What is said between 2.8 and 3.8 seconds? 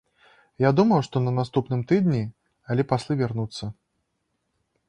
паслы вернуцца.